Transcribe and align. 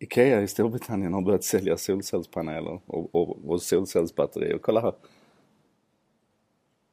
IKEA 0.00 0.42
i 0.42 0.48
Storbritannien 0.48 1.14
har 1.14 1.20
börjat 1.20 1.44
sälja 1.44 1.76
solcellspaneler 1.76 2.80
och, 2.86 3.14
och, 3.14 3.38
och 3.50 3.62
solcellsbatterier. 3.62 4.58
Kolla 4.58 4.80
här. 4.80 4.92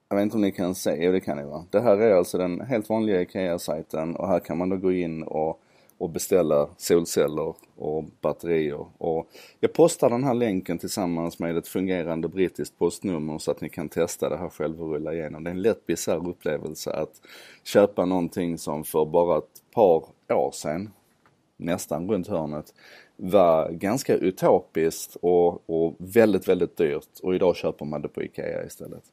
Jag 0.10 0.15
vet 0.15 0.24
inte 0.24 0.35
om 0.35 0.42
ni 0.42 0.51
kan 0.51 0.76
se, 0.76 0.96
jo 1.04 1.12
det 1.12 1.20
kan 1.20 1.38
ni 1.38 1.44
va. 1.44 1.65
Det 1.70 1.81
här 1.81 1.97
är 1.97 2.15
alltså 2.15 2.38
den 2.38 2.62
helt 2.62 2.89
vanliga 2.89 3.21
IKEA-sajten 3.21 4.15
och 4.15 4.28
här 4.28 4.39
kan 4.39 4.57
man 4.57 4.70
då 4.70 4.78
gå 4.78 4.91
in 4.91 5.23
och, 5.23 5.62
och 5.97 6.10
beställa 6.10 6.70
solceller 6.78 7.55
och 7.76 8.05
batterier. 8.22 8.86
Och 8.97 9.28
jag 9.60 9.74
postar 9.74 10.10
den 10.10 10.24
här 10.24 10.33
länken 10.33 10.78
tillsammans 10.78 11.40
med 11.40 11.58
ett 11.58 11.67
fungerande 11.67 12.28
brittiskt 12.28 12.78
postnummer 12.78 13.37
så 13.37 13.51
att 13.51 13.62
ni 13.62 13.69
kan 13.69 13.90
testa 13.90 14.29
det 14.29 14.37
här 14.37 14.49
själva 14.49 14.83
och 14.83 14.92
rulla 14.92 15.13
igenom. 15.13 15.44
Det 15.44 15.49
är 15.49 15.56
en 15.56 15.62
lätt 15.62 15.85
bisarr 15.85 16.30
upplevelse 16.30 16.91
att 16.91 17.22
köpa 17.63 18.05
någonting 18.05 18.58
som 18.58 18.84
för 18.84 19.05
bara 19.05 19.38
ett 19.38 19.72
par 19.73 20.03
år 20.30 20.52
sedan, 20.52 20.91
nästan 21.58 22.09
runt 22.09 22.27
hörnet, 22.27 22.73
var 23.16 23.72
ganska 23.72 24.16
utopiskt 24.16 25.16
och, 25.22 25.70
och 25.70 25.95
väldigt, 25.98 26.48
väldigt 26.48 26.78
dyrt 26.78 27.20
och 27.23 27.36
idag 27.36 27.55
köper 27.55 27.86
man 27.86 28.02
det 28.02 28.08
på 28.08 28.23
IKEA 28.23 28.66
istället. 28.66 29.04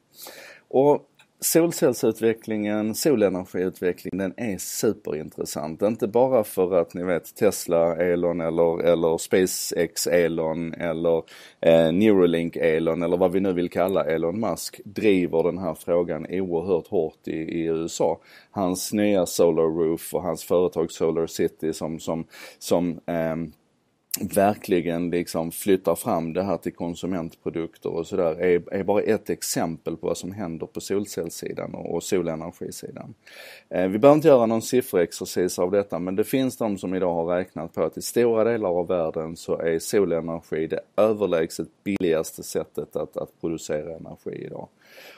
Och 0.67 1.09
solcellsutvecklingen, 1.43 2.95
solenergiutvecklingen, 2.95 4.17
den 4.17 4.33
är 4.37 4.57
superintressant. 4.57 5.81
Inte 5.81 6.07
bara 6.07 6.43
för 6.43 6.75
att 6.81 6.93
ni 6.93 7.03
vet 7.03 7.35
Tesla 7.35 7.95
Elon 7.95 8.41
eller, 8.41 8.83
eller 8.83 9.17
SpaceX 9.17 10.07
Elon 10.07 10.73
eller 10.73 11.23
eh, 11.61 11.91
Neuralink 11.91 12.55
Elon 12.55 13.03
eller 13.03 13.17
vad 13.17 13.31
vi 13.31 13.39
nu 13.39 13.53
vill 13.53 13.69
kalla 13.69 14.05
Elon 14.05 14.39
Musk 14.39 14.81
driver 14.85 15.43
den 15.43 15.57
här 15.57 15.73
frågan 15.73 16.25
oerhört 16.29 16.87
hårt 16.87 17.27
i, 17.27 17.37
i 17.37 17.65
USA. 17.65 18.19
Hans 18.51 18.93
nya 18.93 19.25
Solar 19.25 19.63
Roof 19.63 20.13
och 20.13 20.23
hans 20.23 20.43
företag 20.43 20.91
Solar 20.91 21.27
City 21.27 21.73
som, 21.73 21.99
som, 21.99 22.25
som 22.59 22.99
eh, 23.05 23.35
verkligen 24.21 25.09
liksom 25.09 25.51
flyttar 25.51 25.95
fram 25.95 26.33
det 26.33 26.43
här 26.43 26.57
till 26.57 26.73
konsumentprodukter 26.73 27.89
och 27.89 28.07
sådär 28.07 28.41
är, 28.41 28.73
är 28.73 28.83
bara 28.83 29.01
ett 29.01 29.29
exempel 29.29 29.97
på 29.97 30.07
vad 30.07 30.17
som 30.17 30.31
händer 30.31 30.67
på 30.67 30.81
solcellssidan 30.81 31.75
och, 31.75 31.95
och 31.95 32.03
solenergisidan. 32.03 33.13
Eh, 33.69 33.87
vi 33.87 33.99
behöver 33.99 34.15
inte 34.15 34.27
göra 34.27 34.45
någon 34.45 34.61
sifferexercis 34.61 35.59
av 35.59 35.71
detta 35.71 35.99
men 35.99 36.15
det 36.15 36.23
finns 36.23 36.57
de 36.57 36.77
som 36.77 36.95
idag 36.95 37.13
har 37.13 37.25
räknat 37.25 37.73
på 37.73 37.83
att 37.83 37.97
i 37.97 38.01
stora 38.01 38.43
delar 38.43 38.69
av 38.69 38.87
världen 38.87 39.35
så 39.35 39.57
är 39.57 39.79
solenergi 39.79 40.67
det 40.67 40.79
överlägset 40.97 41.67
billigaste 41.83 42.43
sättet 42.43 42.95
att, 42.95 43.17
att 43.17 43.41
producera 43.41 43.95
energi 43.95 44.45
idag. 44.45 44.67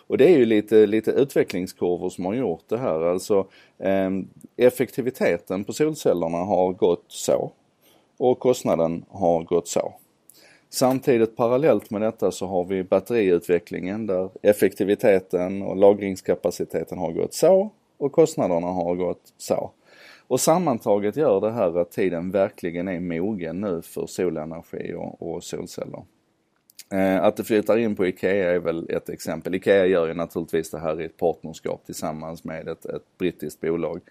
Och 0.08 0.18
det 0.18 0.26
är 0.26 0.38
ju 0.38 0.46
lite, 0.46 0.86
lite 0.86 1.12
utvecklingskurvor 1.12 2.10
som 2.10 2.26
har 2.26 2.34
gjort 2.34 2.64
det 2.68 2.78
här. 2.78 3.02
Alltså 3.02 3.48
eh, 3.78 4.10
effektiviteten 4.58 5.64
på 5.64 5.74
solcellerna 5.74 6.38
har 6.38 6.74
gått 6.74 7.06
så 7.08 7.52
och 8.18 8.40
kostnaden 8.40 9.06
har 9.10 9.44
gått 9.44 9.68
så. 9.68 9.94
Samtidigt 10.70 11.36
parallellt 11.36 11.90
med 11.90 12.02
detta 12.02 12.32
så 12.32 12.46
har 12.48 12.64
vi 12.64 12.84
batteriutvecklingen 12.84 14.08
där 14.08 14.30
effektiviteten 14.42 15.62
och 15.62 15.76
lagringskapaciteten 15.76 16.98
har 16.98 17.12
gått 17.12 17.34
så 17.34 17.70
och 17.98 18.12
kostnaderna 18.12 18.68
har 18.68 18.96
gått 18.96 19.34
så. 19.38 19.72
Och 20.28 20.40
sammantaget 20.40 21.16
gör 21.18 21.42
det 21.42 21.52
här 21.52 21.78
att 21.78 21.92
tiden 21.92 22.32
verkligen 22.32 22.88
är 22.88 23.00
mogen 23.00 23.62
nu 23.62 23.82
för 23.82 24.08
solenergi 24.08 24.94
och, 24.94 25.22
och 25.22 25.44
solceller. 25.44 26.04
Eh, 26.94 27.24
att 27.24 27.38
det 27.38 27.44
flyttar 27.44 27.78
in 27.78 27.96
på 27.96 28.06
IKEA 28.06 28.52
är 28.52 28.60
väl 28.60 28.90
ett 28.90 29.10
exempel. 29.10 29.56
IKEA 29.56 29.86
gör 29.86 30.08
ju 30.08 30.14
naturligtvis 30.14 30.72
det 30.72 30.80
här 30.80 31.02
i 31.02 31.06
ett 31.06 31.18
partnerskap 31.18 31.86
tillsammans 31.86 32.44
med 32.44 32.68
ett, 32.68 32.86
ett 32.86 33.18
brittiskt 33.18 33.62
bolag. 33.62 34.02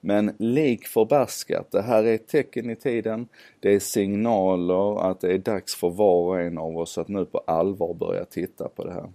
Men 0.00 0.34
lik 0.38 0.86
förbaskat, 0.86 1.70
det 1.70 1.82
här 1.82 2.04
är 2.04 2.14
ett 2.14 2.28
tecken 2.28 2.70
i 2.70 2.76
tiden. 2.76 3.28
Det 3.60 3.74
är 3.74 3.78
signaler 3.78 5.10
att 5.10 5.20
det 5.20 5.32
är 5.32 5.38
dags 5.38 5.74
för 5.74 5.90
var 5.90 6.28
och 6.28 6.40
en 6.40 6.58
av 6.58 6.78
oss 6.78 6.98
att 6.98 7.08
nu 7.08 7.24
på 7.24 7.38
allvar 7.38 7.94
börja 7.94 8.24
titta 8.24 8.68
på 8.68 8.84
det 8.84 8.92
här. 8.92 9.12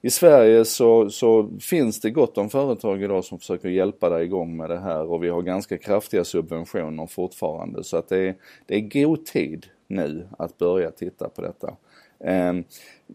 I 0.00 0.10
Sverige 0.10 0.64
så, 0.64 1.10
så 1.10 1.50
finns 1.60 2.00
det 2.00 2.10
gott 2.10 2.38
om 2.38 2.50
företag 2.50 3.02
idag 3.02 3.24
som 3.24 3.38
försöker 3.38 3.68
hjälpa 3.68 4.08
dig 4.08 4.24
igång 4.24 4.56
med 4.56 4.70
det 4.70 4.78
här 4.78 5.10
och 5.10 5.24
vi 5.24 5.28
har 5.28 5.42
ganska 5.42 5.78
kraftiga 5.78 6.24
subventioner 6.24 7.06
fortfarande 7.06 7.84
så 7.84 7.96
att 7.96 8.08
det 8.08 8.18
är, 8.18 8.34
det 8.66 8.74
är 8.74 9.04
god 9.04 9.26
tid 9.26 9.66
nu 9.86 10.28
att 10.38 10.58
börja 10.58 10.90
titta 10.90 11.28
på 11.28 11.42
detta. 11.42 11.76
Eh, 12.20 12.52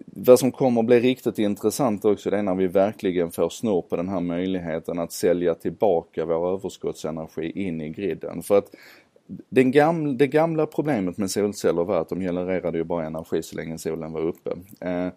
vad 0.05 0.39
som 0.39 0.51
kommer 0.51 0.81
att 0.81 0.87
bli 0.87 0.99
riktigt 0.99 1.39
intressant 1.39 2.05
också 2.05 2.29
det 2.29 2.37
är 2.37 2.43
när 2.43 2.55
vi 2.55 2.67
verkligen 2.67 3.31
får 3.31 3.49
snurr 3.49 3.81
på 3.81 3.95
den 3.95 4.09
här 4.09 4.19
möjligheten 4.19 4.99
att 4.99 5.11
sälja 5.11 5.55
tillbaka 5.55 6.25
vår 6.25 6.53
överskottsenergi 6.53 7.51
in 7.67 7.81
i 7.81 7.89
griden. 7.89 8.43
För 8.43 8.57
att 8.57 8.75
den 9.49 9.71
gamla, 9.71 10.13
det 10.13 10.27
gamla 10.27 10.65
problemet 10.65 11.17
med 11.17 11.31
solceller 11.31 11.83
var 11.83 12.01
att 12.01 12.09
de 12.09 12.19
genererade 12.19 12.77
ju 12.77 12.83
bara 12.83 13.05
energi 13.05 13.43
så 13.43 13.55
länge 13.55 13.77
solen 13.77 14.11
var 14.13 14.21
uppe. 14.21 14.51
Ehm, 14.79 15.11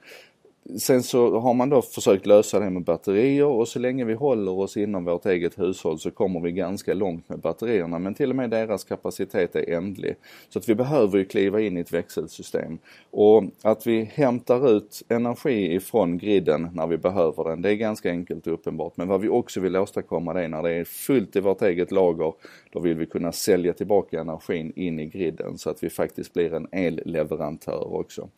Sen 0.78 1.02
så 1.02 1.38
har 1.38 1.54
man 1.54 1.68
då 1.68 1.82
försökt 1.82 2.26
lösa 2.26 2.60
det 2.60 2.70
med 2.70 2.84
batterier 2.84 3.46
och 3.46 3.68
så 3.68 3.78
länge 3.78 4.04
vi 4.04 4.14
håller 4.14 4.52
oss 4.52 4.76
inom 4.76 5.04
vårt 5.04 5.26
eget 5.26 5.58
hushåll 5.58 5.98
så 5.98 6.10
kommer 6.10 6.40
vi 6.40 6.52
ganska 6.52 6.94
långt 6.94 7.28
med 7.28 7.38
batterierna. 7.38 7.98
Men 7.98 8.14
till 8.14 8.30
och 8.30 8.36
med 8.36 8.50
deras 8.50 8.84
kapacitet 8.84 9.56
är 9.56 9.70
ändlig. 9.70 10.14
Så 10.48 10.58
att 10.58 10.68
vi 10.68 10.74
behöver 10.74 11.18
ju 11.18 11.24
kliva 11.24 11.60
in 11.60 11.76
i 11.76 11.80
ett 11.80 11.92
växelsystem. 11.92 12.78
Och 13.10 13.44
att 13.62 13.86
vi 13.86 14.04
hämtar 14.04 14.76
ut 14.76 15.02
energi 15.08 15.74
ifrån 15.74 16.18
griden 16.18 16.68
när 16.74 16.86
vi 16.86 16.98
behöver 16.98 17.44
den, 17.44 17.62
det 17.62 17.70
är 17.70 17.74
ganska 17.74 18.10
enkelt 18.10 18.46
och 18.46 18.52
uppenbart. 18.52 18.96
Men 18.96 19.08
vad 19.08 19.20
vi 19.20 19.28
också 19.28 19.60
vill 19.60 19.76
åstadkomma 19.76 20.32
det 20.32 20.44
är 20.44 20.48
när 20.48 20.62
det 20.62 20.72
är 20.72 20.84
fullt 20.84 21.36
i 21.36 21.40
vårt 21.40 21.62
eget 21.62 21.90
lager, 21.90 22.32
då 22.72 22.80
vill 22.80 22.96
vi 22.96 23.06
kunna 23.06 23.32
sälja 23.32 23.72
tillbaka 23.72 24.20
energin 24.20 24.72
in 24.76 25.00
i 25.00 25.06
griden 25.06 25.58
så 25.58 25.70
att 25.70 25.82
vi 25.82 25.90
faktiskt 25.90 26.32
blir 26.32 26.54
en 26.54 26.68
elleverantör 26.72 27.94
också. 27.94 28.28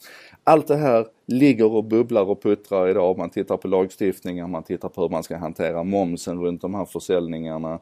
Allt 0.45 0.67
det 0.67 0.77
här 0.77 1.07
ligger 1.27 1.73
och 1.73 1.85
bubblar 1.85 2.16
och 2.23 2.43
puttrar 2.43 2.89
idag. 2.89 3.19
Man 3.19 3.31
tittar 3.31 3.57
på 3.57 3.69
lagstiftningen, 3.69 4.51
man 4.51 4.63
tittar 4.63 4.89
på 4.89 5.03
hur 5.03 5.09
man 5.09 5.23
ska 5.23 5.37
hantera 5.37 5.85
momsen 5.85 6.41
runt 6.43 6.63
de 6.63 6.75
här 6.75 6.85
försäljningarna. 6.85 7.81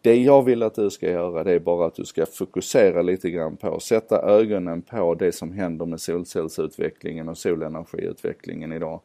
Det 0.00 0.14
jag 0.14 0.42
vill 0.42 0.62
att 0.62 0.74
du 0.74 0.90
ska 0.90 1.10
göra 1.10 1.44
det 1.44 1.52
är 1.52 1.58
bara 1.58 1.86
att 1.86 1.94
du 1.94 2.04
ska 2.04 2.26
fokusera 2.26 3.02
lite 3.02 3.30
grann 3.30 3.56
på, 3.56 3.80
sätta 3.80 4.22
ögonen 4.22 4.82
på 4.82 5.14
det 5.14 5.32
som 5.32 5.52
händer 5.52 5.86
med 5.86 6.00
solcellsutvecklingen 6.00 7.28
och 7.28 7.38
solenergiutvecklingen 7.38 8.72
idag. 8.72 9.00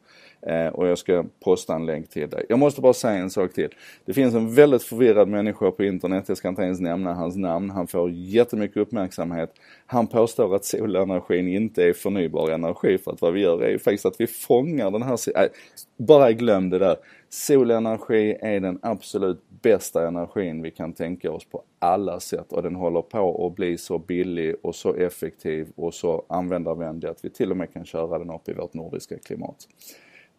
Eh, 0.46 0.66
och 0.66 0.88
jag 0.88 0.98
ska 0.98 1.24
posta 1.44 1.74
en 1.74 1.86
länk 1.86 2.10
till 2.10 2.30
dig. 2.30 2.46
Jag 2.48 2.58
måste 2.58 2.80
bara 2.80 2.92
säga 2.92 3.14
en 3.18 3.30
sak 3.30 3.52
till. 3.52 3.68
Det 4.04 4.12
finns 4.12 4.34
en 4.34 4.54
väldigt 4.54 4.82
förvirrad 4.82 5.28
människa 5.28 5.70
på 5.70 5.84
internet, 5.84 6.24
jag 6.28 6.36
ska 6.36 6.48
inte 6.48 6.62
ens 6.62 6.80
nämna 6.80 7.14
hans 7.14 7.36
namn. 7.36 7.70
Han 7.70 7.86
får 7.86 8.10
jättemycket 8.10 8.76
uppmärksamhet. 8.76 9.54
Han 9.86 10.06
påstår 10.06 10.54
att 10.54 10.64
solenergin 10.64 11.48
inte 11.48 11.84
är 11.84 11.92
förnybar 11.92 12.50
energi 12.50 12.98
för 12.98 13.12
att 13.12 13.20
vad 13.20 13.32
vi 13.32 13.40
gör 13.40 13.62
är 13.62 13.70
ju 13.70 13.78
faktiskt 13.78 14.06
att 14.06 14.20
vi 14.20 14.26
fångar 14.26 14.71
fångar 14.72 14.90
den 14.90 15.02
här, 15.02 15.44
äh, 15.44 15.50
bara 15.96 16.32
glöm 16.32 16.70
det 16.70 16.78
där. 16.78 16.96
Solenergi 17.28 18.36
är 18.40 18.60
den 18.60 18.78
absolut 18.82 19.42
bästa 19.62 20.08
energin 20.08 20.62
vi 20.62 20.70
kan 20.70 20.92
tänka 20.92 21.32
oss 21.32 21.44
på 21.44 21.62
alla 21.78 22.20
sätt 22.20 22.52
och 22.52 22.62
den 22.62 22.74
håller 22.74 23.02
på 23.02 23.46
att 23.46 23.54
bli 23.54 23.78
så 23.78 23.98
billig 23.98 24.54
och 24.62 24.74
så 24.74 24.94
effektiv 24.94 25.72
och 25.76 25.94
så 25.94 26.24
användarvänlig 26.28 27.08
att 27.08 27.24
vi 27.24 27.30
till 27.30 27.50
och 27.50 27.56
med 27.56 27.72
kan 27.72 27.84
köra 27.84 28.18
den 28.18 28.30
upp 28.30 28.48
i 28.48 28.52
vårt 28.52 28.74
nordiska 28.74 29.18
klimat. 29.18 29.68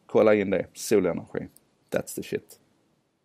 Kolla 0.06 0.36
in 0.36 0.50
det, 0.50 0.66
solenergi. 0.74 1.48
That's 1.92 2.16
the 2.16 2.24
shit. 2.24 2.60